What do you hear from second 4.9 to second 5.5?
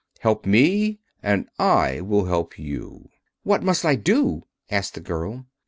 the girl.